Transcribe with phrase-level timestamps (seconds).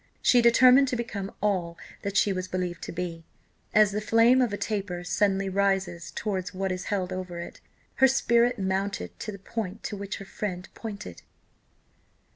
[0.23, 3.23] She determined to become all that she was believed to be;
[3.71, 7.61] as the flame of a taper suddenly rises towards what is held over it,
[7.97, 11.21] her spirit mounted to the point to which her friend pointed.